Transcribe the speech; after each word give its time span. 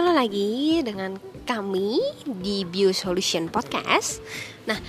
Halo 0.00 0.16
lagi 0.16 0.80
dengan 0.80 1.12
kami 1.44 2.00
di 2.24 2.64
Bio 2.64 2.88
Solution 2.88 3.52
Podcast. 3.52 4.24
Nah, 4.64 4.80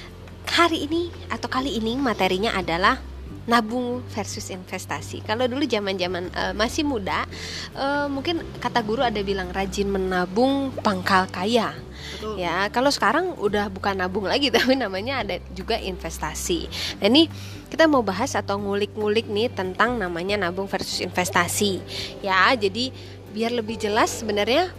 hari 0.48 0.88
ini 0.88 1.12
atau 1.28 1.52
kali 1.52 1.76
ini 1.76 2.00
materinya 2.00 2.56
adalah 2.56 2.96
nabung 3.44 4.08
versus 4.16 4.48
investasi. 4.48 5.20
Kalau 5.28 5.52
dulu 5.52 5.68
zaman-zaman 5.68 6.32
uh, 6.32 6.56
masih 6.56 6.88
muda, 6.88 7.28
uh, 7.76 8.08
mungkin 8.08 8.40
kata 8.64 8.80
guru 8.88 9.04
ada 9.04 9.20
bilang 9.20 9.52
rajin 9.52 9.92
menabung 9.92 10.72
pangkal 10.80 11.28
kaya. 11.28 11.76
Betul. 12.16 12.40
Ya, 12.40 12.72
kalau 12.72 12.88
sekarang 12.88 13.36
udah 13.36 13.68
bukan 13.68 14.00
nabung 14.00 14.32
lagi 14.32 14.48
tapi 14.56 14.80
namanya 14.80 15.28
ada 15.28 15.44
juga 15.52 15.76
investasi. 15.76 16.72
Nah, 17.04 17.12
ini 17.12 17.28
kita 17.68 17.84
mau 17.84 18.00
bahas 18.00 18.32
atau 18.32 18.56
ngulik-ngulik 18.56 19.28
nih 19.28 19.52
tentang 19.52 20.00
namanya 20.00 20.48
nabung 20.48 20.72
versus 20.72 21.04
investasi. 21.04 21.84
Ya, 22.24 22.48
jadi 22.56 22.96
biar 23.36 23.52
lebih 23.52 23.76
jelas 23.76 24.24
sebenarnya 24.24 24.72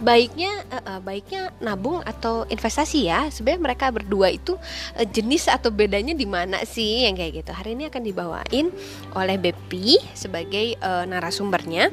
baiknya 0.00 0.52
uh, 0.72 0.96
uh, 0.96 1.00
baiknya 1.04 1.52
nabung 1.60 2.00
atau 2.06 2.48
investasi 2.48 3.10
ya. 3.10 3.28
Sebenarnya 3.28 3.60
mereka 3.60 3.86
berdua 3.92 4.32
itu 4.32 4.56
uh, 4.96 5.06
jenis 5.06 5.50
atau 5.50 5.68
bedanya 5.68 6.16
di 6.16 6.24
mana 6.24 6.62
sih? 6.64 7.04
Yang 7.04 7.14
kayak 7.20 7.32
gitu. 7.44 7.50
Hari 7.52 7.70
ini 7.76 7.84
akan 7.90 8.02
dibawain 8.02 8.66
oleh 9.12 9.36
Bepi 9.36 10.00
sebagai 10.16 10.78
uh, 10.80 11.04
narasumbernya. 11.04 11.92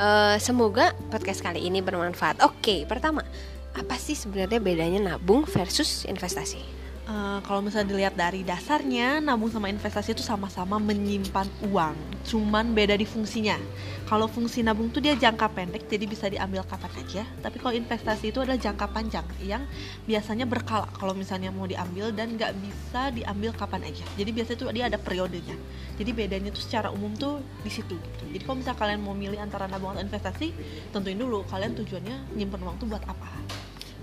Uh, 0.00 0.40
semoga 0.40 0.96
podcast 1.12 1.44
kali 1.44 1.62
ini 1.66 1.84
bermanfaat. 1.84 2.40
Oke 2.42 2.88
pertama 2.88 3.22
apa 3.70 3.94
sih 3.94 4.18
sebenarnya 4.18 4.58
bedanya 4.58 5.14
nabung 5.14 5.46
versus 5.46 6.02
investasi 6.02 6.79
Uh, 7.10 7.42
kalau 7.42 7.58
misalnya 7.58 7.90
dilihat 7.90 8.14
dari 8.14 8.46
dasarnya, 8.46 9.18
nabung 9.18 9.50
sama 9.50 9.66
investasi 9.66 10.14
itu 10.14 10.22
sama-sama 10.22 10.78
menyimpan 10.78 11.50
uang, 11.66 11.98
cuman 12.22 12.70
beda 12.70 12.94
di 12.94 13.02
fungsinya. 13.02 13.58
Kalau 14.06 14.30
fungsi 14.30 14.62
nabung 14.62 14.94
tuh 14.94 15.02
dia 15.02 15.18
jangka 15.18 15.50
pendek, 15.50 15.90
jadi 15.90 16.06
bisa 16.06 16.30
diambil 16.30 16.62
kapan 16.62 16.94
aja. 17.02 17.26
Tapi 17.42 17.58
kalau 17.58 17.74
investasi 17.74 18.30
itu 18.30 18.38
adalah 18.38 18.62
jangka 18.62 18.94
panjang, 18.94 19.26
yang 19.42 19.66
biasanya 20.06 20.46
berkala. 20.46 20.86
Kalau 20.94 21.10
misalnya 21.10 21.50
mau 21.50 21.66
diambil 21.66 22.14
dan 22.14 22.38
nggak 22.38 22.54
bisa 22.62 23.10
diambil 23.10 23.58
kapan 23.58 23.90
aja. 23.90 24.06
Jadi 24.14 24.30
biasanya 24.30 24.58
tuh 24.62 24.70
dia 24.70 24.86
ada 24.86 24.98
periodenya. 25.02 25.58
Jadi 25.98 26.10
bedanya 26.14 26.54
tuh 26.54 26.62
secara 26.62 26.94
umum 26.94 27.10
tuh 27.18 27.42
di 27.66 27.74
situ. 27.74 27.98
Gitu. 27.98 28.38
Jadi 28.38 28.42
kalau 28.46 28.62
misalnya 28.62 28.78
kalian 28.78 29.02
mau 29.02 29.18
milih 29.18 29.42
antara 29.42 29.66
nabung 29.66 29.98
atau 29.98 30.06
investasi, 30.06 30.54
tentuin 30.94 31.18
dulu 31.18 31.42
kalian 31.50 31.74
tujuannya 31.74 32.38
nyimpen 32.38 32.62
uang 32.62 32.78
tuh 32.78 32.86
buat 32.86 33.02
apa. 33.02 33.34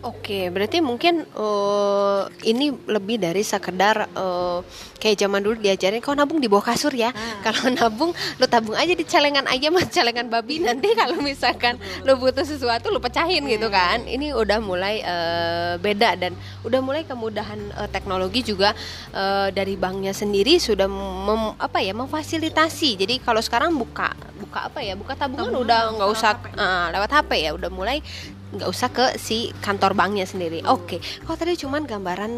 Oke, 0.05 0.53
berarti 0.53 0.77
mungkin 0.77 1.25
uh, 1.33 2.29
ini 2.45 2.69
lebih 2.85 3.17
dari 3.17 3.41
sekedar 3.41 4.05
uh, 4.13 4.61
kayak 5.01 5.17
zaman 5.17 5.41
dulu 5.41 5.57
diajarin 5.57 5.97
kau 6.05 6.13
nabung 6.13 6.37
di 6.37 6.45
bawah 6.45 6.69
kasur 6.69 6.93
ya. 6.93 7.09
Ah. 7.09 7.41
Kalau 7.49 7.73
nabung 7.73 8.13
lu 8.37 8.45
tabung 8.45 8.77
aja 8.77 8.93
di 8.93 9.01
celengan 9.01 9.49
aja 9.49 9.73
mas 9.73 9.89
celengan 9.89 10.29
babi 10.29 10.61
nanti 10.61 10.93
kalau 10.93 11.17
misalkan 11.21 11.81
lu 12.05 12.13
butuh 12.19 12.45
sesuatu 12.45 12.93
lu 12.93 13.01
pecahin 13.01 13.41
hmm. 13.41 13.51
gitu 13.57 13.67
kan. 13.73 14.05
Ini 14.05 14.37
udah 14.37 14.61
mulai 14.61 15.01
uh, 15.01 15.81
beda 15.81 16.13
dan 16.13 16.37
udah 16.61 16.77
mulai 16.77 17.01
kemudahan 17.01 17.57
uh, 17.73 17.89
teknologi 17.89 18.45
juga 18.45 18.77
uh, 19.17 19.49
dari 19.49 19.73
banknya 19.81 20.13
sendiri 20.13 20.61
sudah 20.61 20.85
mem, 20.85 21.57
apa 21.57 21.81
ya 21.81 21.97
memfasilitasi. 21.97 23.01
Jadi 23.01 23.17
kalau 23.25 23.41
sekarang 23.41 23.73
buka 23.73 24.13
buka 24.37 24.69
apa 24.69 24.79
ya 24.85 24.93
buka 24.93 25.17
tabungan, 25.17 25.49
tabungan 25.49 25.65
udah 25.65 25.79
nggak 25.97 26.09
usah 26.13 26.31
uh, 26.53 26.87
lewat 26.93 27.09
HP 27.09 27.31
ya 27.49 27.51
udah 27.57 27.69
mulai 27.73 27.97
nggak 28.55 28.69
usah 28.69 28.89
ke 28.93 29.05
si 29.19 29.51
kantor 29.59 29.97
banknya 29.97 30.23
sendiri. 30.23 30.63
Oke, 30.67 30.97
okay. 30.97 30.99
kalau 31.25 31.35
tadi 31.35 31.53
cuman 31.59 31.83
gambaran 31.83 32.31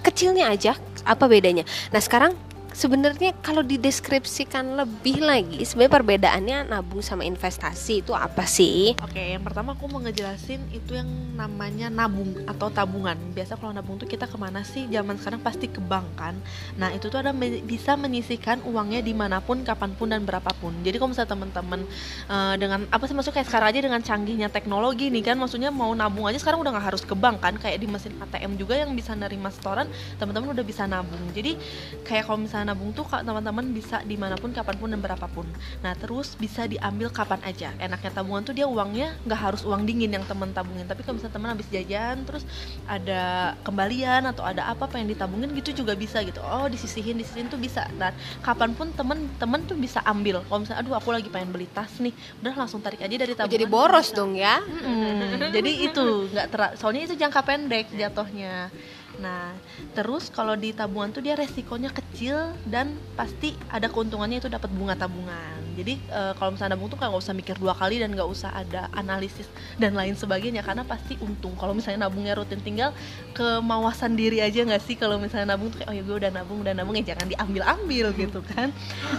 kecilnya 0.00 0.48
aja, 0.48 0.78
apa 1.02 1.26
bedanya? 1.26 1.66
Nah 1.90 2.00
sekarang 2.00 2.45
sebenarnya 2.76 3.32
kalau 3.40 3.64
dideskripsikan 3.64 4.76
lebih 4.76 5.24
lagi 5.24 5.64
sebenarnya 5.64 5.96
perbedaannya 5.96 6.58
nabung 6.68 7.00
sama 7.00 7.24
investasi 7.24 8.04
itu 8.04 8.12
apa 8.12 8.44
sih? 8.44 8.92
Oke, 9.00 9.32
yang 9.32 9.40
pertama 9.40 9.72
aku 9.72 9.88
mau 9.88 10.04
ngejelasin 10.04 10.60
itu 10.68 10.92
yang 10.92 11.08
namanya 11.32 11.88
nabung 11.88 12.36
atau 12.44 12.68
tabungan. 12.68 13.16
Biasa 13.32 13.56
kalau 13.56 13.72
nabung 13.72 13.96
tuh 13.96 14.04
kita 14.04 14.28
ke 14.28 14.36
mana 14.36 14.60
sih? 14.60 14.84
Zaman 14.92 15.16
sekarang 15.16 15.40
pasti 15.40 15.72
ke 15.72 15.80
bank 15.80 16.04
kan. 16.20 16.36
Nah 16.76 16.92
itu 16.92 17.08
tuh 17.08 17.24
ada 17.24 17.32
me 17.32 17.64
bisa 17.64 17.96
menyisikan 17.96 18.60
uangnya 18.68 19.00
di 19.00 19.16
mana 19.16 19.40
pun, 19.40 19.64
kapan 19.64 19.96
pun 19.96 20.12
dan 20.12 20.28
berapapun. 20.28 20.76
Jadi 20.84 21.00
kalau 21.00 21.16
misalnya 21.16 21.32
teman-teman 21.32 21.80
uh, 22.28 22.54
dengan 22.60 22.84
apa 22.92 23.08
sih 23.08 23.16
maksudnya 23.16 23.40
kayak 23.40 23.48
sekarang 23.48 23.68
aja 23.72 23.80
dengan 23.88 24.00
canggihnya 24.04 24.48
teknologi 24.52 25.08
nih 25.08 25.32
kan, 25.32 25.40
maksudnya 25.40 25.72
mau 25.72 25.96
nabung 25.96 26.28
aja 26.28 26.36
sekarang 26.36 26.60
udah 26.60 26.76
nggak 26.76 26.86
harus 26.92 27.02
ke 27.08 27.16
bank 27.16 27.40
kan, 27.40 27.56
kayak 27.56 27.80
di 27.80 27.88
mesin 27.88 28.12
ATM 28.20 28.60
juga 28.60 28.76
yang 28.76 28.92
bisa 28.92 29.16
nerima 29.16 29.48
setoran, 29.48 29.88
teman-teman 30.20 30.52
udah 30.52 30.64
bisa 30.66 30.84
nabung. 30.84 31.24
Jadi 31.32 31.56
kayak 32.04 32.28
kalau 32.28 32.44
misalnya 32.44 32.65
nabung 32.66 32.90
tuh 32.90 33.06
teman-teman 33.06 33.62
bisa 33.70 34.02
di 34.02 34.18
mana 34.18 34.34
pun 34.34 34.50
kapan 34.50 34.74
pun 34.74 34.90
dan 34.90 34.98
berapapun. 34.98 35.46
Nah 35.80 35.94
terus 35.94 36.34
bisa 36.34 36.66
diambil 36.66 37.08
kapan 37.14 37.38
aja. 37.46 37.70
Enaknya 37.78 38.10
tabungan 38.10 38.42
tuh 38.42 38.54
dia 38.58 38.66
uangnya 38.66 39.14
nggak 39.22 39.40
harus 39.40 39.62
uang 39.62 39.86
dingin 39.86 40.10
yang 40.10 40.26
teman 40.26 40.50
tabungin. 40.50 40.84
Tapi 40.90 41.06
kalau 41.06 41.22
misalnya 41.22 41.34
teman 41.38 41.48
habis 41.54 41.68
jajan 41.70 42.26
terus 42.26 42.42
ada 42.90 43.54
kembalian 43.62 44.26
atau 44.26 44.42
ada 44.42 44.66
apa 44.66 44.90
apa 44.90 44.98
yang 44.98 45.06
ditabungin 45.06 45.54
gitu 45.54 45.86
juga 45.86 45.94
bisa 45.94 46.18
gitu. 46.26 46.42
Oh 46.42 46.66
disisihin 46.66 47.14
disisihin 47.14 47.46
tuh 47.46 47.62
bisa. 47.62 47.86
Dan 47.94 48.10
kapan 48.42 48.74
pun 48.74 48.90
temen-temen 48.90 49.60
tuh 49.70 49.78
bisa 49.78 50.02
ambil. 50.02 50.42
Kalau 50.50 50.66
misalnya 50.66 50.82
aduh 50.82 50.98
aku 50.98 51.14
lagi 51.14 51.30
pengen 51.30 51.54
beli 51.54 51.70
tas 51.70 52.02
nih. 52.02 52.12
Udah 52.42 52.54
langsung 52.58 52.82
tarik 52.82 52.98
aja 52.98 53.14
dari 53.14 53.32
tabungan 53.38 53.54
jadi 53.54 53.66
boros 53.70 54.10
dong 54.10 54.34
ya? 54.34 54.58
Hmm, 54.58 55.54
jadi 55.54 55.72
itu 55.86 56.04
nggak 56.34 56.46
ter 56.50 56.60
soalnya 56.80 57.02
itu 57.06 57.14
jangka 57.14 57.40
pendek 57.46 57.86
jatuhnya 57.94 58.68
Nah, 59.16 59.56
terus 59.96 60.28
kalau 60.28 60.52
di 60.60 60.76
tabungan 60.76 61.08
tuh 61.08 61.24
dia 61.24 61.32
resikonya 61.32 61.88
kecil 61.88 62.52
dan 62.68 62.92
pasti 63.16 63.56
ada 63.72 63.88
keuntungannya 63.88 64.44
itu 64.44 64.48
dapat 64.52 64.68
bunga 64.68 64.92
tabungan. 64.92 65.56
Jadi 65.76 66.00
e, 66.00 66.20
kalau 66.36 66.56
misalnya 66.56 66.76
nabung 66.76 66.88
tuh 66.92 67.00
nggak 67.00 67.16
usah 67.16 67.32
mikir 67.36 67.56
dua 67.56 67.72
kali 67.76 68.00
dan 68.00 68.12
nggak 68.12 68.28
usah 68.28 68.52
ada 68.52 68.88
analisis 68.92 69.48
dan 69.80 69.96
lain 69.96 70.16
sebagainya 70.16 70.60
karena 70.60 70.84
pasti 70.84 71.16
untung. 71.20 71.56
Kalau 71.56 71.72
misalnya 71.72 72.08
nabungnya 72.08 72.36
rutin 72.36 72.60
tinggal 72.60 72.92
kemawasan 73.32 74.16
diri 74.16 74.40
aja 74.44 74.64
nggak 74.64 74.84
sih 74.84 74.96
kalau 75.00 75.16
misalnya 75.16 75.56
nabung 75.56 75.72
tuh 75.72 75.84
kayak 75.84 75.92
oh 75.92 75.96
ya 75.96 76.02
gue 76.04 76.16
udah 76.16 76.30
nabung 76.32 76.58
udah 76.64 76.74
nabung 76.76 76.94
ya 77.00 77.16
jangan 77.16 77.28
diambil-ambil 77.32 78.06
gitu 78.16 78.40
kan. 78.52 78.68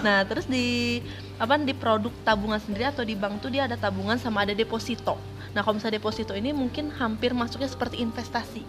Nah, 0.06 0.26
terus 0.30 0.46
di 0.46 1.02
apa 1.38 1.58
di 1.62 1.74
produk 1.74 2.14
tabungan 2.26 2.62
sendiri 2.62 2.90
atau 2.90 3.06
di 3.06 3.14
bank 3.18 3.42
tuh 3.42 3.50
dia 3.50 3.66
ada 3.66 3.78
tabungan 3.78 4.18
sama 4.18 4.46
ada 4.46 4.54
deposito. 4.54 5.18
Nah, 5.54 5.66
kalau 5.66 5.82
misalnya 5.82 5.98
deposito 5.98 6.38
ini 6.38 6.54
mungkin 6.54 6.94
hampir 6.94 7.34
masuknya 7.34 7.70
seperti 7.70 8.02
investasi 8.02 8.62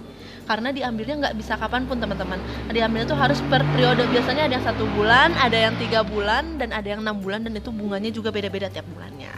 karena 0.49 0.73
diambilnya 0.73 1.29
nggak 1.29 1.37
bisa 1.37 1.61
kapan 1.61 1.85
pun 1.85 2.01
teman-teman. 2.01 2.41
Diambilnya 2.73 3.13
tuh 3.13 3.21
harus 3.21 3.39
per 3.53 3.61
periode. 3.77 4.09
Biasanya 4.09 4.49
ada 4.49 4.55
yang 4.57 4.65
satu 4.65 4.89
bulan 4.97 5.37
ada 5.37 5.69
yang 5.69 5.77
tiga 5.77 6.01
bulan 6.01 6.57
dan 6.57 6.73
ada 6.73 6.89
yang 6.89 7.05
enam 7.05 7.21
bulan 7.21 7.45
dan 7.45 7.53
itu 7.53 7.69
bunganya 7.69 8.09
juga 8.09 8.33
beda-beda 8.33 8.73
tiap 8.73 8.89
bulannya. 8.97 9.31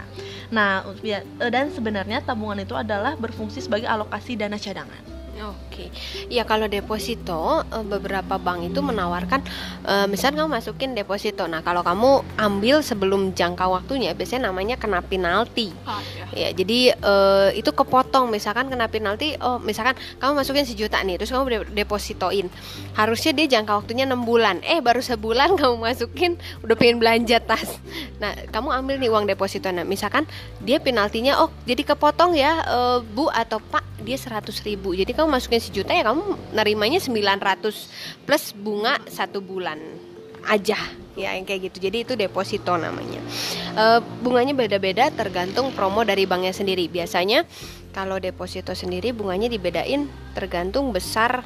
Nah 0.55 0.87
ya, 1.03 1.27
dan 1.51 1.75
sebenarnya 1.75 2.23
tabungan 2.23 2.63
itu 2.63 2.79
adalah 2.79 3.19
berfungsi 3.19 3.59
sebagai 3.59 3.91
alokasi 3.91 4.39
dana 4.39 4.55
cadangan. 4.55 5.11
Oke, 5.41 5.89
ya 6.29 6.45
kalau 6.45 6.69
deposito 6.69 7.65
eh, 7.65 7.85
beberapa 7.89 8.37
bank 8.37 8.69
itu 8.69 8.85
menawarkan, 8.85 9.41
uh, 9.89 10.05
misalnya 10.05 10.45
kamu 10.45 10.53
masukin 10.61 10.93
deposito. 10.93 11.49
Nah 11.49 11.65
kalau 11.65 11.81
kamu 11.81 12.37
ambil 12.37 12.85
sebelum 12.85 13.33
jangka 13.33 13.65
waktunya, 13.65 14.13
biasanya 14.13 14.53
namanya 14.53 14.77
kena 14.77 15.01
penalti. 15.01 15.73
Oh, 15.89 15.97
ya. 16.35 16.51
jadi 16.55 16.95
uh, 17.01 17.49
itu 17.55 17.71
kepotong. 17.71 18.31
Misalkan 18.31 18.71
kena 18.71 18.87
penalti, 18.87 19.35
oh 19.41 19.59
misalkan 19.59 19.99
kamu 20.19 20.43
masukin 20.43 20.67
sejuta 20.67 21.01
nih, 21.03 21.21
terus 21.21 21.33
kamu 21.35 21.71
depositoin. 21.73 22.47
Harusnya 22.95 23.33
dia 23.35 23.47
jangka 23.59 23.85
waktunya 23.85 24.05
enam 24.07 24.23
bulan. 24.23 24.63
Eh 24.63 24.79
baru 24.79 25.03
sebulan 25.03 25.55
kamu 25.61 25.77
masukin, 25.81 26.37
udah 26.63 26.77
pengen 26.79 27.03
belanja 27.03 27.39
tas. 27.43 27.79
Nah 28.23 28.35
kamu 28.51 28.69
ambil 28.85 28.97
nih 29.01 29.11
uang 29.11 29.27
deposito. 29.29 29.69
Nah 29.71 29.87
misalkan 29.87 30.25
dia 30.63 30.79
penaltinya, 30.79 31.43
oh 31.43 31.51
jadi 31.67 31.83
kepotong 31.95 32.35
ya 32.37 32.63
uh, 32.67 32.99
bu 33.03 33.29
atau 33.31 33.61
pak 33.61 33.91
dia 34.01 34.17
100 34.17 34.49
ribu 34.65 34.97
jadi 34.97 35.13
kamu 35.13 35.29
masukin 35.29 35.61
sejuta 35.61 35.93
ya 35.93 36.03
kamu 36.09 36.57
nerimanya 36.57 36.99
900 36.99 38.25
plus 38.25 38.45
bunga 38.57 38.97
satu 39.07 39.45
bulan 39.45 39.77
aja 40.49 40.77
ya 41.21 41.37
yang 41.37 41.45
kayak 41.45 41.71
gitu 41.71 41.91
jadi 41.91 42.09
itu 42.09 42.13
deposito 42.17 42.73
namanya 42.81 43.21
e, 43.77 43.85
bunganya 44.25 44.57
beda-beda 44.57 45.13
tergantung 45.13 45.71
promo 45.77 46.01
dari 46.03 46.25
banknya 46.25 46.57
sendiri 46.57 46.89
biasanya 46.89 47.45
kalau 47.91 48.23
deposito 48.23 48.71
sendiri 48.71 49.11
bunganya 49.11 49.51
dibedain 49.51 50.07
tergantung 50.33 50.95
besar 50.95 51.43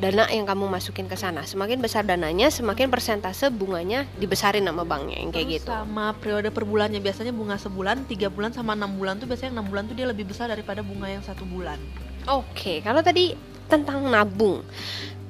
dana 0.00 0.24
yang 0.32 0.48
kamu 0.48 0.72
masukin 0.72 1.04
ke 1.04 1.20
sana. 1.20 1.44
Semakin 1.44 1.84
besar 1.84 2.08
dananya, 2.08 2.48
semakin 2.48 2.88
persentase 2.88 3.52
bunganya 3.52 4.08
dibesarin 4.16 4.64
sama 4.64 4.88
banknya 4.88 5.20
yang 5.20 5.30
kayak 5.30 5.60
gitu. 5.60 5.68
Sama 5.68 6.16
periode 6.16 6.48
per 6.48 6.64
bulannya 6.64 6.98
biasanya 7.04 7.36
bunga 7.36 7.60
sebulan, 7.60 8.08
tiga 8.08 8.32
bulan 8.32 8.56
sama 8.56 8.72
enam 8.72 8.96
bulan 8.96 9.20
tuh 9.20 9.28
biasanya 9.28 9.60
enam 9.60 9.68
bulan 9.68 9.84
tuh 9.92 9.96
dia 9.96 10.08
lebih 10.08 10.24
besar 10.24 10.48
daripada 10.48 10.80
bunga 10.80 11.12
yang 11.12 11.20
satu 11.20 11.44
bulan. 11.44 11.76
Oke, 12.24 12.48
okay. 12.56 12.76
kalau 12.80 13.04
tadi 13.04 13.36
tentang 13.68 14.04
nabung 14.08 14.64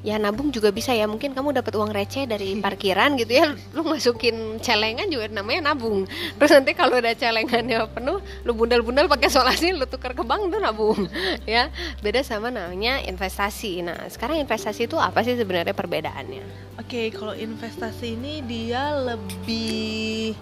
ya 0.03 0.19
nabung 0.19 0.51
juga 0.51 0.75
bisa 0.75 0.93
ya. 0.93 1.07
Mungkin 1.07 1.33
kamu 1.33 1.57
dapat 1.63 1.73
uang 1.79 1.91
receh 1.95 2.27
dari 2.27 2.59
parkiran 2.67 3.15
gitu 3.17 3.33
ya. 3.33 3.55
Lu 3.73 3.87
masukin 3.87 4.59
celengan 4.61 5.09
juga 5.09 5.31
namanya 5.31 5.73
nabung. 5.73 6.05
Terus 6.37 6.51
nanti 6.53 6.75
kalau 6.77 6.99
ada 6.99 7.15
celengannya 7.15 7.87
penuh 7.91 8.19
lu 8.43 8.53
bundal-bundal 8.53 9.07
pakai 9.09 9.31
solasi 9.31 9.73
lu 9.73 9.87
tukar 9.87 10.13
ke 10.13 10.23
bank 10.27 10.53
itu 10.53 10.59
nabung. 10.61 11.01
Ya 11.43 11.69
beda 12.01 12.23
sama 12.23 12.51
namanya 12.51 13.03
investasi. 13.03 13.83
Nah 13.83 14.07
sekarang 14.11 14.43
investasi 14.43 14.87
itu 14.87 14.97
apa 14.99 15.23
sih 15.27 15.35
sebenarnya 15.35 15.75
perbedaannya? 15.75 16.45
Oke 16.79 16.87
okay, 16.87 17.07
kalau 17.15 17.35
investasi 17.35 18.15
ini 18.19 18.43
dia 18.47 18.95
lebih 18.95 20.35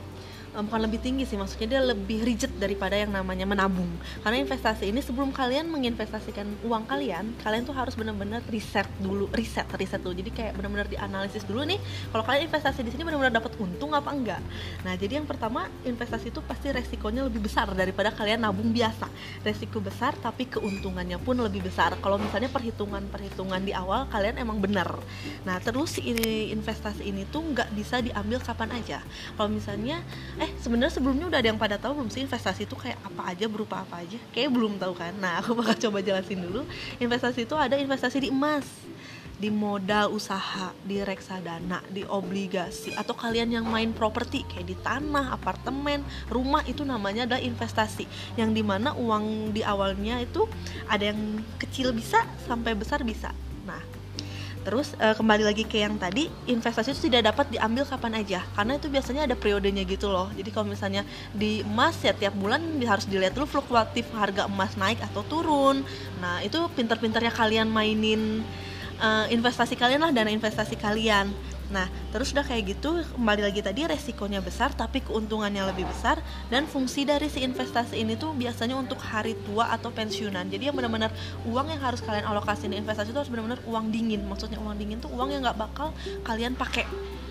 bukan 0.50 0.82
lebih 0.82 0.99
tinggi 0.99 1.23
sih 1.23 1.38
maksudnya 1.38 1.79
dia 1.79 1.81
lebih 1.82 2.26
rigid 2.26 2.50
daripada 2.58 2.99
yang 2.99 3.14
namanya 3.14 3.47
menabung. 3.47 3.87
Karena 4.26 4.43
investasi 4.43 4.91
ini 4.91 4.99
sebelum 4.99 5.31
kalian 5.31 5.70
menginvestasikan 5.70 6.67
uang 6.67 6.91
kalian 6.91 7.38
kalian 7.38 7.62
tuh 7.62 7.75
harus 7.75 7.94
benar-benar 7.94 8.43
riset 8.50 8.87
dulu 8.99 9.31
riset 9.31 9.67
riset 9.79 10.02
dulu. 10.02 10.19
Jadi 10.19 10.31
kayak 10.35 10.58
benar-benar 10.58 10.91
dianalisis 10.91 11.47
dulu 11.47 11.62
nih 11.62 11.79
kalau 12.11 12.26
kalian 12.26 12.50
investasi 12.50 12.82
di 12.82 12.91
sini 12.91 13.06
benar-benar 13.06 13.31
dapat 13.31 13.55
untung 13.62 13.94
apa 13.94 14.11
enggak? 14.11 14.43
Nah 14.82 14.99
jadi 14.99 15.23
yang 15.23 15.26
pertama 15.31 15.70
investasi 15.87 16.35
itu 16.35 16.43
pasti 16.43 16.75
resikonya 16.75 17.31
lebih 17.31 17.47
besar 17.47 17.70
daripada 17.70 18.11
kalian 18.11 18.43
nabung 18.43 18.75
biasa. 18.75 19.06
Resiko 19.47 19.79
besar 19.79 20.19
tapi 20.19 20.50
keuntungannya 20.50 21.23
pun 21.23 21.38
lebih 21.38 21.62
besar. 21.62 21.94
Kalau 22.02 22.19
misalnya 22.19 22.50
perhitungan-perhitungan 22.50 23.62
di 23.62 23.70
awal 23.70 24.11
kalian 24.11 24.43
emang 24.43 24.58
benar. 24.58 24.99
Nah 25.47 25.62
terus 25.62 26.02
ini 26.02 26.50
investasi 26.50 27.06
ini 27.06 27.23
tuh 27.31 27.55
nggak 27.55 27.70
bisa 27.79 28.02
diambil 28.02 28.43
kapan 28.43 28.75
aja. 28.75 28.99
Kalau 29.38 29.47
misalnya 29.47 30.02
eh 30.40 30.50
sebenarnya 30.56 30.96
sebelumnya 30.96 31.28
udah 31.28 31.38
ada 31.38 31.48
yang 31.52 31.60
pada 31.60 31.76
tahu 31.76 32.00
belum 32.00 32.08
sih 32.08 32.25
investasi 32.25 32.64
itu 32.64 32.72
kayak 32.72 32.96
apa 33.04 33.28
aja 33.28 33.44
berupa 33.44 33.84
apa 33.84 34.00
aja 34.00 34.16
kayak 34.32 34.48
belum 34.48 34.81
tahu 34.81 34.96
kan 34.96 35.12
nah 35.20 35.44
aku 35.44 35.52
bakal 35.52 35.76
coba 35.76 36.00
jelasin 36.00 36.40
dulu 36.40 36.64
investasi 36.96 37.44
itu 37.44 37.54
ada 37.54 37.76
investasi 37.76 38.25
di 38.25 38.28
emas 38.32 38.64
di 39.40 39.48
modal 39.48 40.12
usaha, 40.12 40.76
di 40.84 41.00
reksadana, 41.00 41.81
di 41.88 42.04
obligasi, 42.04 42.92
atau 42.92 43.16
kalian 43.16 43.56
yang 43.56 43.64
main 43.64 43.88
properti 43.96 44.44
kayak 44.44 44.69
di 44.69 44.76
tanah, 44.76 45.32
apartemen, 45.32 46.04
rumah 46.28 46.60
itu 46.69 46.84
namanya 46.84 47.25
adalah 47.25 47.40
investasi. 47.40 48.04
Yang 48.37 48.60
di 48.60 48.62
mana 48.62 48.92
uang 48.92 49.56
di 49.56 49.64
awalnya 49.64 50.20
itu 50.20 50.44
ada 50.92 51.08
yang 51.08 51.40
kecil 51.56 51.96
bisa 51.96 52.20
sampai 52.44 52.76
besar 52.76 53.00
bisa. 53.00 53.32
Terus 54.61 54.93
uh, 55.01 55.17
kembali 55.17 55.41
lagi 55.41 55.65
ke 55.65 55.81
yang 55.81 55.97
tadi, 55.97 56.29
investasi 56.45 56.93
itu 56.93 57.09
tidak 57.09 57.33
dapat 57.33 57.49
diambil 57.57 57.89
kapan 57.89 58.21
aja 58.21 58.45
karena 58.53 58.77
itu 58.77 58.93
biasanya 58.93 59.25
ada 59.25 59.33
periodenya 59.33 59.89
gitu 59.89 60.12
loh. 60.12 60.29
Jadi 60.37 60.53
kalau 60.53 60.69
misalnya 60.69 61.03
di 61.33 61.65
emas 61.65 61.97
ya 62.05 62.12
tiap 62.12 62.37
bulan 62.37 62.61
harus 62.85 63.09
dilihat 63.09 63.33
dulu 63.33 63.49
fluktuatif 63.49 64.12
harga 64.12 64.45
emas 64.45 64.77
naik 64.77 65.01
atau 65.01 65.25
turun. 65.25 65.81
Nah, 66.21 66.45
itu 66.45 66.61
pinter-pinternya 66.77 67.33
kalian 67.33 67.73
mainin 67.73 68.45
uh, 69.01 69.25
investasi 69.33 69.81
kalian 69.81 70.05
lah 70.05 70.12
dana 70.12 70.29
investasi 70.29 70.77
kalian. 70.77 71.33
Nah, 71.70 71.87
terus 72.11 72.34
udah 72.34 72.43
kayak 72.43 72.75
gitu, 72.75 73.06
kembali 73.14 73.46
lagi 73.46 73.62
tadi 73.62 73.87
resikonya 73.87 74.43
besar 74.43 74.75
tapi 74.75 74.99
keuntungannya 75.06 75.62
lebih 75.70 75.87
besar 75.87 76.19
dan 76.50 76.67
fungsi 76.67 77.06
dari 77.06 77.31
si 77.31 77.46
investasi 77.46 77.94
ini 77.94 78.19
tuh 78.19 78.34
biasanya 78.34 78.75
untuk 78.75 78.99
hari 78.99 79.38
tua 79.46 79.70
atau 79.70 79.94
pensiunan. 79.94 80.50
Jadi 80.50 80.67
yang 80.67 80.75
benar-benar 80.75 81.14
uang 81.46 81.70
yang 81.70 81.81
harus 81.81 82.02
kalian 82.02 82.26
alokasi 82.26 82.67
di 82.67 82.75
investasi 82.75 83.14
itu 83.14 83.19
harus 83.22 83.31
benar-benar 83.31 83.62
uang 83.70 83.94
dingin. 83.94 84.26
Maksudnya 84.26 84.58
uang 84.58 84.76
dingin 84.76 84.99
tuh 84.99 85.14
uang 85.14 85.31
yang 85.31 85.46
nggak 85.46 85.58
bakal 85.58 85.94
kalian 86.26 86.58
pakai 86.58 86.84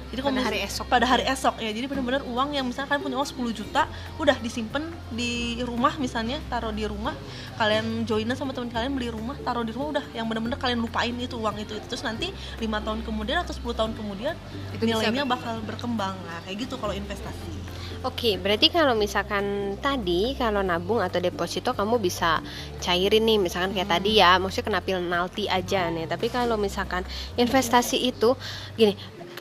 jadi 0.10 0.22
pada 0.26 0.42
hari 0.42 0.60
esok. 0.66 0.86
pada 0.90 1.06
hari 1.06 1.24
esok 1.30 1.56
ya. 1.62 1.70
Jadi 1.70 1.86
benar-benar 1.86 2.26
uang 2.26 2.50
yang 2.58 2.66
misalnya 2.66 2.90
kalian 2.90 3.04
punya 3.06 3.18
uang 3.22 3.30
10 3.30 3.60
juta 3.62 3.82
udah 4.18 4.38
disimpan 4.42 4.84
di 5.14 5.62
rumah 5.62 5.94
misalnya 6.02 6.42
taruh 6.50 6.74
di 6.74 6.86
rumah 6.90 7.14
kalian 7.62 8.10
joinan 8.10 8.34
sama 8.34 8.52
teman 8.58 8.74
kalian 8.74 8.98
beli 8.98 9.14
rumah 9.14 9.38
taruh 9.46 9.62
di 9.62 9.70
rumah 9.70 10.00
udah 10.00 10.06
yang 10.18 10.26
benar-benar 10.26 10.58
kalian 10.58 10.82
lupain 10.82 11.14
itu 11.14 11.38
uang 11.38 11.62
itu, 11.62 11.78
itu 11.78 11.86
terus 11.86 12.02
nanti 12.02 12.34
lima 12.58 12.82
tahun 12.82 13.06
kemudian 13.06 13.46
atau 13.46 13.54
10 13.54 13.78
tahun 13.78 13.92
kemudian 13.94 14.34
itu 14.74 14.84
nilainya 14.84 15.30
bakal 15.30 15.62
berkembang. 15.62 16.18
Nah 16.26 16.42
kayak 16.46 16.66
gitu 16.66 16.82
kalau 16.82 16.98
investasi. 16.98 17.60
Oke, 18.00 18.40
berarti 18.40 18.72
kalau 18.72 18.96
misalkan 18.96 19.76
tadi 19.84 20.32
kalau 20.40 20.64
nabung 20.64 21.04
atau 21.04 21.20
deposito 21.20 21.76
kamu 21.76 22.00
bisa 22.00 22.40
cairin 22.80 23.28
nih, 23.28 23.36
misalkan 23.36 23.76
kayak 23.76 23.92
hmm. 23.92 23.96
tadi 24.00 24.12
ya, 24.24 24.40
maksudnya 24.40 24.72
kena 24.72 24.80
penalti 24.80 25.52
aja 25.52 25.92
nih. 25.92 26.08
Tapi 26.08 26.32
kalau 26.32 26.56
misalkan 26.56 27.04
investasi 27.36 28.08
itu 28.08 28.40
gini, 28.80 28.96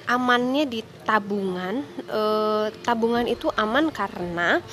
amannya 0.08 0.64
di 0.64 0.81
tabungan 1.05 1.84
e, 2.08 2.20
tabungan 2.82 3.28
itu 3.28 3.52
aman 3.55 3.93
karena 3.93 4.64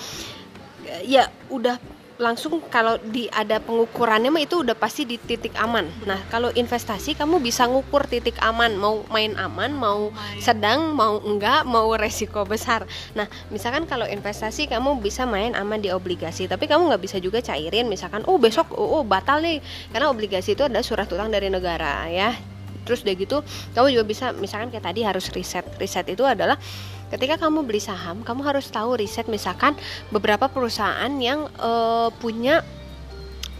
ya 1.04 1.28
udah 1.52 1.76
langsung 2.16 2.64
kalau 2.72 2.96
di 3.12 3.28
ada 3.28 3.60
pengukurannya 3.60 4.32
mah 4.32 4.44
itu 4.44 4.64
udah 4.64 4.76
pasti 4.76 5.04
di 5.04 5.20
titik 5.20 5.52
aman. 5.60 5.84
Nah, 6.08 6.20
kalau 6.32 6.48
investasi 6.56 7.16
kamu 7.16 7.44
bisa 7.44 7.68
ngukur 7.68 8.08
titik 8.08 8.40
aman, 8.40 8.80
mau 8.80 9.04
main 9.12 9.36
aman, 9.36 9.76
mau 9.76 10.12
main. 10.12 10.40
sedang, 10.40 10.96
mau 10.96 11.20
enggak, 11.20 11.68
mau 11.68 11.92
resiko 12.00 12.48
besar. 12.48 12.88
Nah, 13.12 13.28
misalkan 13.52 13.84
kalau 13.84 14.08
investasi 14.08 14.72
kamu 14.72 15.04
bisa 15.04 15.28
main 15.28 15.52
aman 15.60 15.84
di 15.84 15.92
obligasi, 15.92 16.48
tapi 16.48 16.72
kamu 16.72 16.88
nggak 16.88 17.04
bisa 17.04 17.18
juga 17.20 17.44
cairin 17.44 17.88
misalkan 17.92 18.24
oh 18.26 18.40
besok 18.40 18.72
oh, 18.72 19.00
oh 19.02 19.04
batal 19.04 19.44
nih 19.44 19.60
karena 19.92 20.08
obligasi 20.08 20.56
itu 20.56 20.64
adalah 20.64 20.84
surat 20.86 21.08
utang 21.12 21.28
dari 21.28 21.52
negara 21.52 22.08
ya 22.08 22.55
terus 22.86 23.02
udah 23.04 23.16
gitu 23.18 23.38
kamu 23.74 23.98
juga 23.98 24.06
bisa 24.06 24.26
misalkan 24.38 24.70
kayak 24.72 24.86
tadi 24.86 25.02
harus 25.04 25.28
riset. 25.34 25.66
Riset 25.82 26.06
itu 26.08 26.24
adalah 26.24 26.56
ketika 27.10 27.38
kamu 27.42 27.66
beli 27.66 27.82
saham 27.82 28.22
kamu 28.22 28.42
harus 28.46 28.70
tahu 28.70 28.98
riset 28.98 29.26
misalkan 29.30 29.78
beberapa 30.10 30.50
perusahaan 30.50 31.12
yang 31.18 31.50
uh, 31.62 32.10
punya 32.18 32.66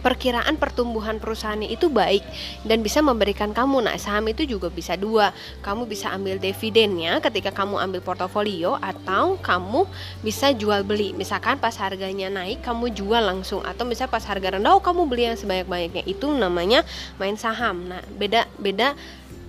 perkiraan 0.06 0.54
pertumbuhan 0.54 1.18
perusahaannya 1.18 1.66
itu 1.66 1.90
baik 1.90 2.22
dan 2.62 2.78
bisa 2.86 3.02
memberikan 3.02 3.50
kamu. 3.50 3.82
Nah 3.82 3.98
saham 3.98 4.30
itu 4.30 4.46
juga 4.46 4.70
bisa 4.70 4.94
dua. 4.94 5.34
Kamu 5.66 5.90
bisa 5.90 6.14
ambil 6.14 6.38
dividennya 6.38 7.18
ketika 7.18 7.50
kamu 7.50 7.82
ambil 7.82 7.98
portofolio 8.06 8.78
atau 8.78 9.34
kamu 9.42 9.82
bisa 10.22 10.54
jual 10.54 10.86
beli. 10.86 11.10
Misalkan 11.18 11.58
pas 11.58 11.74
harganya 11.82 12.30
naik 12.30 12.62
kamu 12.62 12.94
jual 12.94 13.18
langsung. 13.18 13.66
Atau 13.66 13.82
bisa 13.90 14.06
pas 14.06 14.22
harga 14.22 14.54
rendah 14.54 14.78
oh 14.78 14.82
kamu 14.84 15.10
beli 15.10 15.26
yang 15.26 15.34
sebanyak-banyaknya. 15.34 16.06
Itu 16.06 16.30
namanya 16.30 16.86
main 17.18 17.34
saham. 17.34 17.90
Nah 17.90 17.98
beda 18.14 18.46
beda 18.62 18.94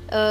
e, 0.10 0.22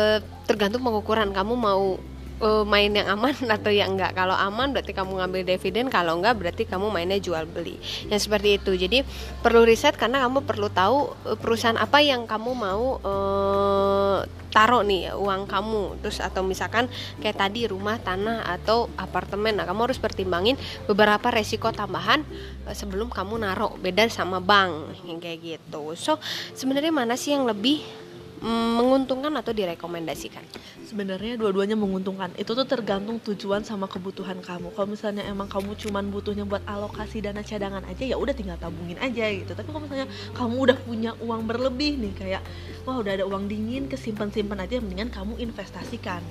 tergantung 0.50 0.82
pengukuran. 0.82 1.30
Kamu 1.30 1.54
mau 1.54 2.02
uh, 2.40 2.64
main 2.64 2.92
yang 2.92 3.08
aman 3.12 3.34
atau 3.56 3.72
yang 3.72 3.96
enggak. 3.96 4.12
Kalau 4.16 4.34
aman 4.36 4.72
berarti 4.72 4.92
kamu 4.92 5.22
ngambil 5.22 5.42
dividen, 5.44 5.86
kalau 5.88 6.18
enggak 6.20 6.34
berarti 6.36 6.62
kamu 6.68 6.92
mainnya 6.92 7.18
jual 7.20 7.44
beli. 7.48 7.78
Yang 8.08 8.28
seperti 8.28 8.60
itu. 8.60 8.72
Jadi 8.76 8.98
perlu 9.40 9.64
riset 9.64 9.96
karena 9.96 10.24
kamu 10.24 10.44
perlu 10.44 10.68
tahu 10.68 11.12
uh, 11.28 11.36
perusahaan 11.38 11.78
apa 11.78 12.02
yang 12.02 12.28
kamu 12.28 12.50
mau 12.52 13.00
uh, 13.00 14.18
taruh 14.52 14.80
nih 14.80 15.12
uang 15.12 15.44
kamu. 15.44 16.00
Terus 16.00 16.18
atau 16.24 16.40
misalkan 16.40 16.88
kayak 17.20 17.36
tadi 17.36 17.68
rumah, 17.68 18.00
tanah 18.00 18.48
atau 18.48 18.88
apartemen. 18.96 19.56
Nah, 19.56 19.68
kamu 19.68 19.92
harus 19.92 20.00
pertimbangin 20.00 20.56
beberapa 20.88 21.28
resiko 21.28 21.68
tambahan 21.72 22.24
sebelum 22.72 23.12
kamu 23.12 23.44
naruh. 23.44 23.76
Beda 23.76 24.08
sama 24.08 24.40
bank 24.40 24.96
kayak 25.20 25.38
gitu. 25.44 25.92
So, 25.92 26.16
sebenarnya 26.56 26.88
mana 26.88 27.20
sih 27.20 27.36
yang 27.36 27.44
lebih 27.44 28.05
menguntungkan 28.42 29.32
atau 29.36 29.52
direkomendasikan? 29.54 30.44
Sebenarnya 30.84 31.36
dua-duanya 31.40 31.74
menguntungkan. 31.78 32.32
Itu 32.36 32.52
tuh 32.52 32.68
tergantung 32.68 33.22
tujuan 33.22 33.62
sama 33.64 33.86
kebutuhan 33.86 34.40
kamu. 34.44 34.72
Kalau 34.76 34.88
misalnya 34.88 35.24
emang 35.24 35.48
kamu 35.48 35.76
cuman 35.76 36.08
butuhnya 36.12 36.44
buat 36.44 36.62
alokasi 36.68 37.24
dana 37.24 37.40
cadangan 37.40 37.82
aja 37.88 38.04
ya 38.04 38.16
udah 38.16 38.34
tinggal 38.36 38.58
tabungin 38.60 39.00
aja 39.00 39.24
gitu. 39.30 39.52
Tapi 39.56 39.68
kalau 39.68 39.84
misalnya 39.84 40.08
kamu 40.36 40.56
udah 40.70 40.78
punya 40.84 41.10
uang 41.22 41.42
berlebih 41.48 41.96
nih 42.00 42.12
kayak 42.16 42.42
wah 42.84 42.98
udah 43.00 43.18
ada 43.20 43.24
uang 43.24 43.48
dingin 43.48 43.88
kesimpan-simpan 43.88 44.62
aja 44.62 44.78
mendingan 44.78 45.10
kamu 45.10 45.38
investasikan 45.42 46.22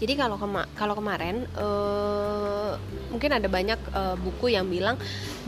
jadi 0.00 0.16
kalau 0.16 0.40
kema 0.40 0.64
kalau 0.80 0.96
kemarin 0.96 1.44
uh, 1.60 2.80
mungkin 3.10 3.34
ada 3.34 3.50
banyak 3.50 3.80
uh, 3.90 4.16
buku 4.16 4.54
yang 4.54 4.70
bilang 4.70 4.96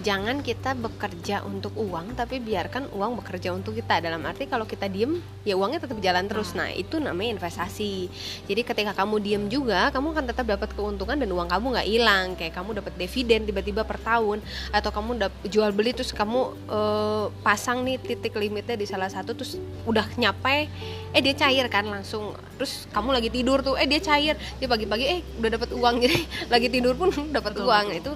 jangan 0.03 0.43
kita 0.43 0.75
bekerja 0.75 1.47
untuk 1.47 1.73
uang 1.79 2.19
tapi 2.19 2.43
biarkan 2.43 2.91
uang 2.91 3.23
bekerja 3.23 3.55
untuk 3.55 3.79
kita. 3.79 4.03
Dalam 4.03 4.25
arti 4.27 4.51
kalau 4.51 4.67
kita 4.67 4.91
diem 4.91 5.23
ya 5.47 5.55
uangnya 5.55 5.87
tetap 5.87 5.99
jalan 6.03 6.27
terus. 6.27 6.53
Nah, 6.59 6.63
nah 6.63 6.71
itu 6.71 6.99
namanya 7.03 7.39
investasi. 7.39 8.07
Jadi 8.47 8.63
ketika 8.63 8.93
kamu 8.95 9.17
diem 9.23 9.45
juga 9.51 9.91
kamu 9.95 10.15
akan 10.15 10.25
tetap 10.31 10.47
dapat 10.47 10.71
keuntungan 10.75 11.19
dan 11.19 11.31
uang 11.31 11.49
kamu 11.51 11.67
nggak 11.79 11.89
hilang. 11.89 12.27
Kayak 12.35 12.55
kamu 12.59 12.71
dapat 12.83 12.93
dividen 12.99 13.41
tiba-tiba 13.47 13.83
per 13.87 13.99
tahun 14.03 14.43
atau 14.75 14.91
kamu 14.95 15.23
jual 15.51 15.71
beli 15.75 15.95
terus 15.95 16.11
kamu 16.11 16.55
uh, 16.71 17.27
pasang 17.47 17.87
nih 17.87 17.99
titik 18.03 18.35
limitnya 18.35 18.75
di 18.75 18.87
salah 18.87 19.11
satu 19.11 19.35
terus 19.35 19.59
udah 19.87 20.07
nyampe 20.19 20.71
eh 21.13 21.21
dia 21.21 21.35
cair 21.35 21.67
kan 21.71 21.87
langsung. 21.87 22.35
Terus 22.59 22.87
kamu 22.95 23.11
lagi 23.11 23.29
tidur 23.31 23.63
tuh 23.63 23.75
eh 23.79 23.87
dia 23.87 23.99
cair. 24.03 24.35
Dia 24.59 24.69
pagi-pagi 24.71 25.05
eh 25.07 25.21
udah 25.39 25.51
dapat 25.59 25.71
uang 25.75 25.95
jadi 26.05 26.19
lagi 26.51 26.69
tidur 26.71 26.95
pun 26.99 27.11
dapat 27.37 27.52
uang 27.61 27.87
betul. 27.93 28.01
itu 28.01 28.13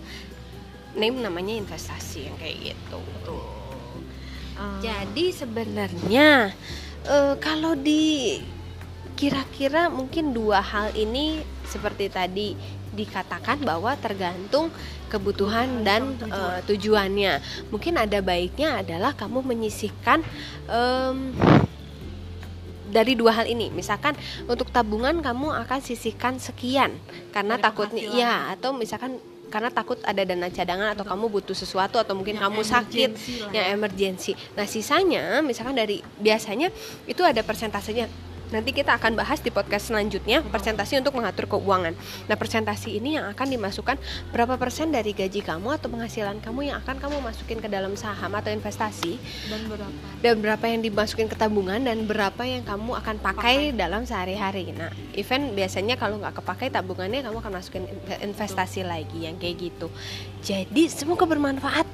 name 0.96 1.18
namanya 1.20 1.54
investasi 1.60 2.32
yang 2.32 2.36
kayak 2.40 2.72
gitu 2.72 2.98
betul. 3.20 3.44
Uh. 4.56 4.80
jadi 4.80 5.26
sebenarnya 5.36 6.56
uh, 7.04 7.34
kalau 7.36 7.76
di 7.76 8.40
kira-kira 9.16 9.88
mungkin 9.88 10.36
dua 10.36 10.60
hal 10.60 10.92
ini 10.92 11.40
seperti 11.64 12.12
tadi 12.12 12.52
dikatakan 12.96 13.60
bahwa 13.64 13.92
tergantung 14.00 14.72
kebutuhan 15.12 15.84
dan 15.84 16.16
tujuan. 16.16 16.32
uh, 16.32 16.58
tujuannya. 16.64 17.34
Mungkin 17.68 17.94
ada 18.00 18.18
baiknya 18.24 18.80
adalah 18.82 19.12
kamu 19.12 19.44
menyisihkan 19.44 20.24
um, 20.66 21.36
dari 22.96 23.12
dua 23.12 23.36
hal 23.36 23.44
ini 23.44 23.68
misalkan 23.68 24.16
untuk 24.48 24.72
tabungan 24.72 25.20
kamu 25.20 25.52
akan 25.68 25.80
sisihkan 25.84 26.40
sekian 26.40 26.96
karena 27.36 27.60
dari 27.60 27.64
takutnya 27.68 28.02
ya 28.08 28.34
atau 28.56 28.72
misalkan 28.72 29.20
karena 29.46 29.70
takut 29.70 29.98
ada 30.02 30.22
dana 30.26 30.50
cadangan 30.50 30.92
atau 30.92 31.06
Betul. 31.06 31.12
kamu 31.14 31.24
butuh 31.38 31.56
sesuatu 31.56 31.96
atau 32.02 32.18
mungkin 32.18 32.34
yang 32.38 32.50
kamu 32.50 32.60
sakit 32.66 33.10
yang 33.54 33.66
ya. 33.70 33.74
emergensi. 33.78 34.34
Nah, 34.58 34.66
sisanya 34.66 35.38
misalkan 35.38 35.78
dari 35.78 36.02
biasanya 36.18 36.74
itu 37.06 37.22
ada 37.22 37.46
persentasenya 37.46 38.10
nanti 38.50 38.70
kita 38.70 38.94
akan 38.94 39.18
bahas 39.18 39.42
di 39.42 39.50
podcast 39.50 39.90
selanjutnya 39.90 40.42
presentasi 40.46 41.00
untuk 41.02 41.18
mengatur 41.18 41.50
keuangan. 41.50 41.94
Nah, 42.30 42.36
presentasi 42.38 42.98
ini 42.98 43.18
yang 43.18 43.26
akan 43.30 43.46
dimasukkan 43.50 43.96
berapa 44.30 44.54
persen 44.60 44.94
dari 44.94 45.10
gaji 45.10 45.42
kamu 45.42 45.78
atau 45.80 45.90
penghasilan 45.90 46.38
kamu 46.42 46.70
yang 46.70 46.76
akan 46.82 46.96
kamu 47.02 47.16
masukin 47.22 47.58
ke 47.58 47.66
dalam 47.66 47.98
saham 47.98 48.30
atau 48.34 48.50
investasi 48.54 49.18
dan 49.50 49.60
berapa 49.66 49.90
dan 50.22 50.34
berapa 50.42 50.64
yang 50.66 50.80
dimasukin 50.82 51.26
ke 51.26 51.36
tabungan 51.38 51.82
dan 51.82 52.06
berapa 52.06 52.42
yang 52.46 52.62
kamu 52.62 52.98
akan 52.98 53.16
pakai, 53.22 53.74
dalam 53.74 54.06
sehari-hari. 54.06 54.70
Nah, 54.72 54.90
event 55.14 55.52
biasanya 55.52 55.98
kalau 55.98 56.18
nggak 56.22 56.38
kepakai 56.42 56.70
tabungannya 56.70 57.22
kamu 57.26 57.38
akan 57.42 57.52
masukin 57.52 57.84
in- 57.86 58.32
investasi 58.32 58.86
lagi 58.86 59.26
yang 59.26 59.36
kayak 59.36 59.70
gitu. 59.70 59.90
Jadi 60.42 60.86
semoga 60.86 61.26
bermanfaat. 61.26 61.86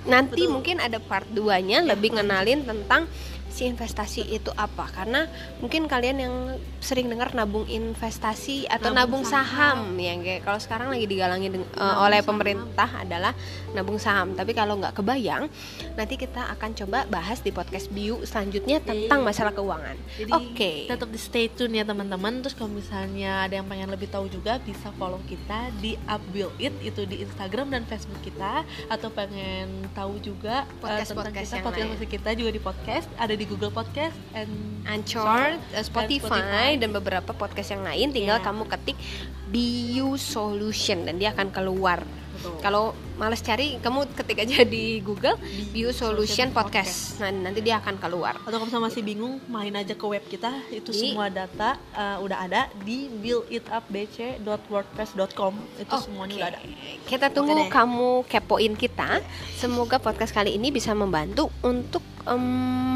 Nanti 0.00 0.48
Betul. 0.48 0.56
mungkin 0.56 0.76
ada 0.80 0.96
part 0.96 1.28
2-nya 1.28 1.84
lebih 1.84 2.16
ngenalin 2.16 2.64
tentang 2.64 3.04
si 3.50 3.66
investasi 3.66 4.30
itu 4.30 4.48
apa 4.54 4.86
karena 4.88 5.26
mungkin 5.58 5.84
kalian 5.84 6.16
yang 6.16 6.34
sering 6.78 7.10
dengar 7.10 7.34
nabung 7.34 7.66
investasi 7.66 8.64
atau 8.66 8.90
nabung, 8.90 9.20
Nabung 9.20 9.24
saham, 9.26 9.98
yang 9.98 10.22
kayak 10.22 10.46
kalau 10.46 10.56
sekarang 10.56 10.88
lagi 10.88 11.04
digalangi 11.04 11.50
deng- 11.50 11.66
eh, 11.66 11.76
Nabung 11.76 12.00
oleh 12.00 12.20
saham. 12.22 12.28
pemerintah 12.30 12.88
adalah 12.96 13.32
nabung 13.70 13.98
saham 13.98 14.32
tapi 14.32 14.50
kalau 14.50 14.78
nggak 14.78 14.94
kebayang 14.94 15.50
nanti 15.94 16.14
kita 16.14 16.46
akan 16.50 16.70
coba 16.74 17.04
bahas 17.06 17.38
di 17.38 17.50
podcast 17.50 17.90
Biu 17.90 18.22
selanjutnya 18.22 18.78
tentang 18.80 19.20
masalah 19.20 19.50
keuangan 19.50 19.98
Oke. 20.30 20.86
tetap 20.86 21.08
di 21.08 21.18
stay 21.18 21.46
tune 21.46 21.74
ya 21.74 21.82
teman-teman. 21.82 22.40
Terus 22.40 22.54
kalau 22.54 22.70
misalnya 22.70 23.44
ada 23.44 23.58
yang 23.58 23.66
pengen 23.66 23.90
lebih 23.90 24.06
tahu 24.06 24.26
juga 24.26 24.56
bisa 24.60 24.94
follow 24.94 25.18
kita 25.26 25.74
di 25.78 25.98
Upbuild 26.04 26.54
It 26.56 26.74
itu 26.80 27.02
di 27.04 27.20
Instagram 27.20 27.70
dan 27.70 27.82
Facebook 27.84 28.20
kita 28.20 28.62
atau 28.86 29.08
pengen 29.10 29.90
tahu 29.90 30.20
juga 30.20 30.62
eh, 30.62 30.66
tentang 30.68 30.80
Podcast-podcast 31.00 31.50
kita 31.50 31.64
podcast 31.64 31.90
lain. 31.90 32.08
kita 32.08 32.30
juga 32.32 32.50
di 32.50 32.60
podcast 32.60 33.06
ada 33.16 33.34
di 33.40 33.48
Google 33.48 33.72
Podcast 33.72 34.12
and 34.36 34.84
Anchor, 34.84 35.56
eh, 35.72 35.80
Spotify, 35.80 36.28
Spotify. 36.28 36.68
dan 36.76 36.92
beberapa 36.92 37.32
podcast 37.32 37.72
yang 37.72 37.80
lain 37.80 38.12
tinggal 38.12 38.36
Iya. 38.36 38.44
kamu 38.44 38.68
ketik 38.68 39.00
Biu 39.48 40.20
Solution 40.20 41.08
dan 41.08 41.16
dia 41.16 41.32
akan 41.32 41.48
keluar. 41.48 42.04
Betul. 42.40 42.56
Kalau 42.58 42.84
males 43.14 43.38
cari, 43.38 43.76
kamu 43.76 44.08
ketik 44.10 44.40
aja 44.40 44.64
di 44.64 44.98
Google 44.98 45.36
Biu 45.68 45.90
Solution 45.90 46.48
Podcast. 46.50 47.18
Nah, 47.18 47.28
nanti 47.28 47.60
dia 47.60 47.76
akan 47.76 47.96
keluar. 47.96 48.34
atau 48.40 48.56
misalnya 48.58 48.88
masih 48.88 49.02
bingung 49.02 49.36
main 49.46 49.68
aja 49.70 49.92
ke 49.92 50.02
web 50.02 50.22
kita 50.24 50.48
itu 50.70 50.88
Di- 50.88 51.12
semua 51.12 51.28
data 51.28 51.76
eh, 51.92 52.16
udah 52.18 52.38
ada 52.40 52.60
di 52.80 53.04
builditupbc.wordpress.com 53.12 55.52
itu 55.76 55.94
semuanya 56.00 56.34
udah 56.34 56.48
ada 56.48 56.58
Kita 57.04 57.26
tunggu 57.28 57.52
deh. 57.58 57.68
kamu 57.68 58.24
kepoin 58.24 58.72
kita. 58.74 59.20
Semoga 59.54 59.98
podcast 59.98 60.30
kali 60.30 60.52
ini 60.52 60.68
bisa 60.68 60.92
membantu 60.92 61.48
untuk 61.60 62.00
em, 62.24 62.40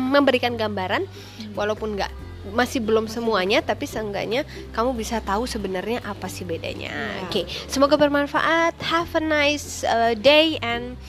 memberikan 0.09 0.55
gambaran 0.55 1.05
walaupun 1.53 1.95
nggak 1.95 2.11
masih 2.53 2.85
belum 2.85 3.09
semuanya 3.09 3.65
tapi 3.65 3.89
seenggaknya 3.89 4.45
kamu 4.77 4.93
bisa 4.93 5.23
tahu 5.25 5.49
sebenarnya 5.49 6.05
apa 6.05 6.29
sih 6.29 6.45
bedanya. 6.45 6.93
Iya. 6.93 7.25
Oke, 7.29 7.43
semoga 7.71 7.97
bermanfaat. 7.97 8.77
Have 8.85 9.17
a 9.17 9.23
nice 9.23 9.87
uh, 9.87 10.13
day 10.13 10.61
and 10.61 11.01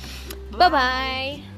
bye 0.55 0.71
bye. 0.71 1.54